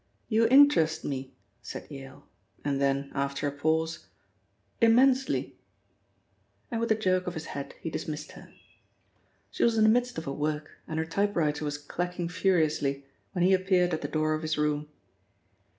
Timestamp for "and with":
6.71-6.91